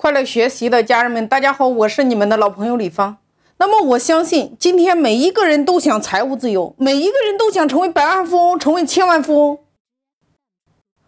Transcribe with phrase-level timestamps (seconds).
[0.00, 3.18] 快乐学习的家人们，大家好，我是你们的老朋友李芳。
[3.58, 9.58] 那么我相信，今天每一个人都想财务自由，每一个人都想成为百万富翁，成为千万富翁。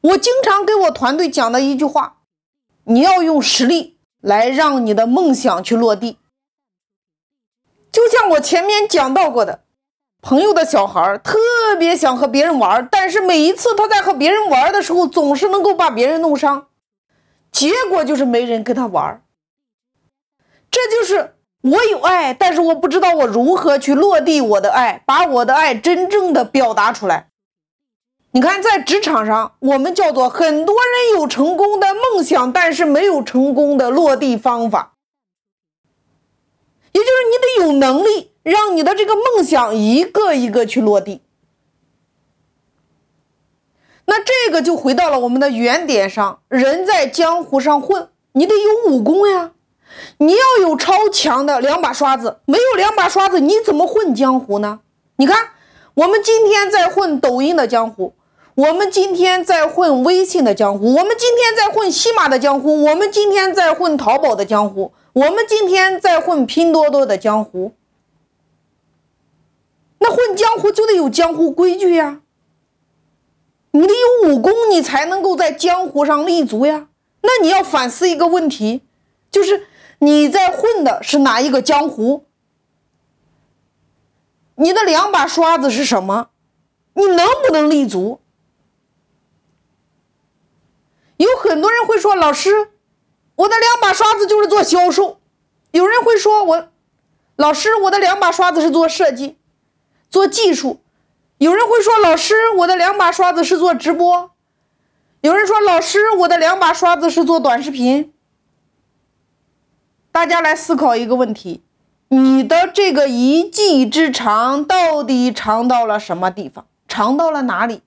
[0.00, 2.20] 我经常给我团队讲的一句话：
[2.84, 6.16] 你要用实力来让你的梦想去落地。
[7.92, 9.64] 就像我前面讲到过的，
[10.22, 11.36] 朋友的小孩特
[11.78, 16.68] 别想和别人玩，但是每一次他在和别人玩的时候，总是能够把别人弄伤。
[17.50, 19.22] 结果就是没人跟他玩
[20.70, 27.30] 这就是我有爱，但是我不知道我如何去落地我的爱，把我的爱真正的表达出来。
[28.30, 34.94] 你看，在职场上，我们叫做很多人有成功的梦想，但是没有成功的落地方法。
[36.92, 41.22] 也就是你得有能力，让你的这个梦想一个一个去落地。
[44.04, 49.50] 那这个就回到了我们的原点上，人在江湖上混，你得有武功呀，
[50.16, 54.80] 你要有超强的两把刷子，没有两把刷子，你怎么混江湖呢？
[55.16, 55.50] 你看，
[55.92, 58.14] 我们今天在混抖音的江湖，
[58.54, 67.72] 我们今天在混微信的江湖，我们今天在混西马的江湖，我们今天在混淘宝的江湖，我们今天在混拼多多的江湖。
[69.98, 72.22] 那混江湖就得有江湖规矩呀。
[73.78, 76.88] 你得有武功，你才能够在江湖上立足呀。
[77.20, 78.82] 那你要反思一个问题，
[79.30, 79.68] 就是
[80.00, 82.24] 你在混的是哪一个江湖？
[84.56, 86.30] 你的两把刷子是什么？
[86.94, 88.20] 你能不能立足？
[91.16, 92.70] 有很多人会说：“老师，
[93.36, 95.20] 我的两把刷子就是做销售。”
[95.70, 96.68] 有人会说：“我，
[97.36, 99.38] 老师，我的两把刷子是做设计，
[100.10, 100.80] 做技术。”
[101.38, 104.32] 有人会说：“老师，我的两把刷子是做直播。”
[105.22, 108.12] 有人说：“老师，我的两把刷子是做短视频。”
[110.10, 111.62] 大家来思考一个问题：
[112.08, 116.66] 你的这个一技之长到底长到了什么地方？
[116.88, 117.82] 长到了哪里？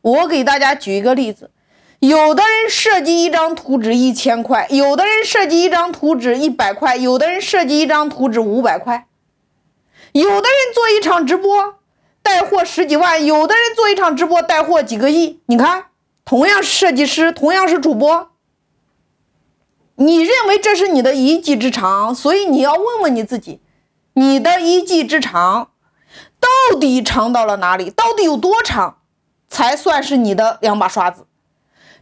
[0.00, 1.50] 我给大家举一个例子：
[1.98, 9.06] 有的人设计一张图纸一千块，有的人设计一张图纸一百块，有的人设计一张图纸五百块，
[10.12, 11.74] 有的人做一场直播。
[12.26, 15.38] 带货十几万，有的人做一场直播带货几个亿。
[15.46, 15.84] 你看，
[16.24, 18.30] 同样是设计师，同样是主播，
[19.94, 23.60] 你认为这是你的一技之长，所以你要问问你自己，
[24.14, 25.70] 你的一技之长
[26.40, 27.90] 到底长到了哪里？
[27.90, 28.98] 到底有多长
[29.48, 31.26] 才算是你的两把刷子？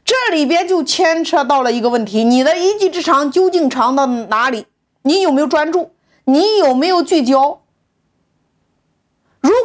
[0.07, 4.65] 这里边就牵扯到了一个问题：你的一技之长究竟长到哪里？
[5.03, 5.91] 你有没有专注？
[6.25, 7.61] 你有没有聚焦？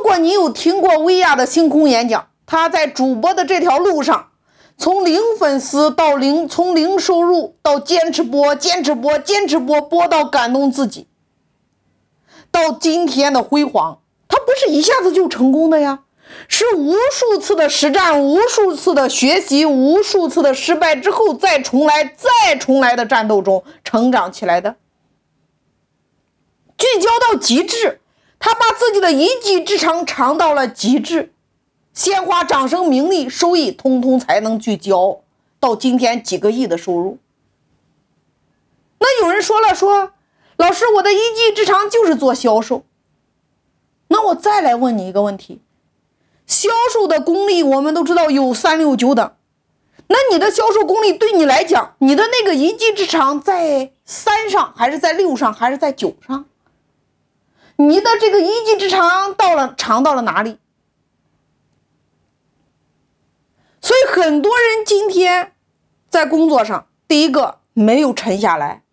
[0.09, 4.31] 如果你有听过薇娅的星空演讲，她在主播的这条路上，
[4.75, 11.05] 从零粉丝到零，从零收入到坚持播、坚持播、坚持播，播到感动自己，
[12.49, 15.99] 到今天的辉煌，她不是一下子就成功的呀，
[16.47, 24.77] 是无数次的实战、无数次的学习、无数次的失败之后再重来、再重来的战斗中成长起来的，
[26.79, 27.98] 聚焦到极致。
[28.39, 31.33] 他把自己的一技之长长到了极致，
[31.93, 35.19] 鲜花、掌声、名利、收益，通通才能聚焦
[35.59, 37.17] 到今天几个亿的收入。
[38.99, 40.13] 那有人说了，说
[40.55, 42.83] 老师，我的一技之长就是做销售。
[44.07, 45.61] 那我再来问你一个问题：
[46.47, 49.31] 销售的功力我们都知道有三六九等，
[50.07, 56.45] 那你的销售功力对你来讲，你的那个一技之长在三上，还是在六上，还是在九上？
[57.81, 60.59] 你的这个一技之长到了长到了哪里？
[63.79, 65.53] 所以很多人今天
[66.09, 68.83] 在工作上，第一个没有沉下来，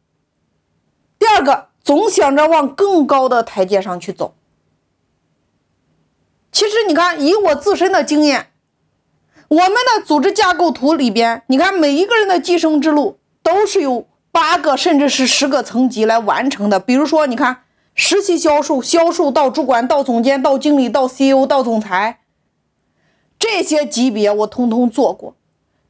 [1.19, 4.36] 第二个总想着往更高的台阶上去走。
[6.52, 8.52] 其实你看，以我自身的经验，
[9.48, 16.78] 我们的组织架构图里边，你看每一个人的晋升之路都是有八个甚至是十个层级来完成的。
[16.78, 17.64] 比如说，你看。
[17.96, 22.20] 实习销售，销售到主管，到总监，到经理，到 CEO，到总裁，
[23.38, 25.34] 这些级别我通通做过。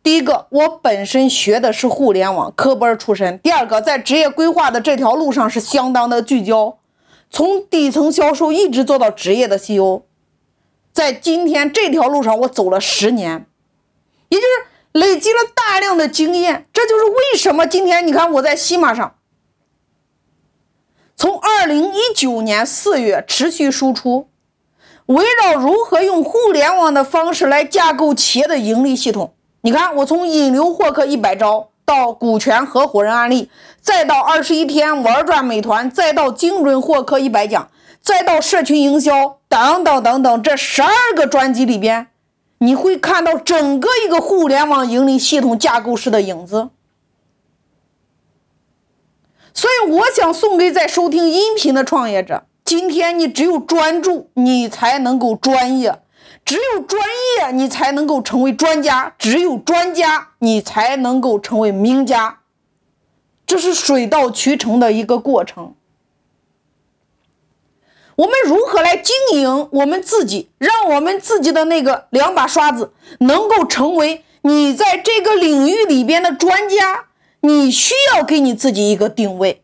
[0.05, 6.79] 第一个，我本身学的是互联网科班出身；第二个，在职业规划的这条路上是相当的聚焦，
[7.29, 10.03] 从底层销售一直做到职业的 CEO。
[10.93, 13.47] 在今天这条路上，我走了十年，
[14.29, 16.69] 也就是累积了大量的经验。
[16.73, 19.17] 这就是为什么今天你看我在西马上。
[21.17, 24.29] 从二零一九年四月持续输出，
[25.07, 29.33] 围绕如何用互联网的方式来架构企业的盈利系统。
[29.63, 37.71] 你看，我从引流获客一百招到股权合伙人案例，再到二十一天玩转美团，再到精准获客一百讲，
[38.03, 42.09] 再到社群营销等等等等，这十二个专辑里边，
[42.59, 46.69] 你会看到整个一个互联网盈利系统架构式的影子。
[49.57, 56.01] 所以，我想送给在收听音频的创业者：今天你只有专注，你才能够专业；
[56.45, 57.03] 只有专
[57.39, 62.41] 业，你才能够成为专家；只有专家，你才能够成为名家。
[63.47, 65.75] 这是水到渠成的一个过程。
[68.17, 77.07] 我们如何来经营我们自己，让我们自己的那个两把刷子能够成为你在这个领域里边的专家？
[77.41, 79.63] 你需要给你自己一个定位，